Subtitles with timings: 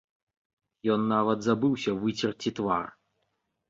[0.95, 2.85] Ён нават забыўся выцерці твар.